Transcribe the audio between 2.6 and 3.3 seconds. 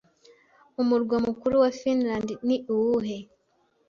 uwuhe?